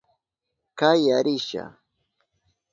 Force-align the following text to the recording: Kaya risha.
Kaya 0.79 1.17
risha. 1.25 1.63